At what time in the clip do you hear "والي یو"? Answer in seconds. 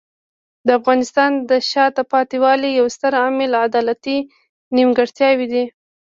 2.43-2.87